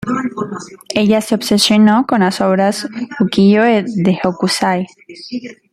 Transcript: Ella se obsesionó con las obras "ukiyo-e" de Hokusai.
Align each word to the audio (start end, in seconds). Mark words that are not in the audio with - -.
Ella 0.95 1.21
se 1.21 1.35
obsesionó 1.35 2.07
con 2.07 2.21
las 2.21 2.41
obras 2.41 2.87
"ukiyo-e" 3.19 3.83
de 3.87 4.19
Hokusai. 4.23 4.87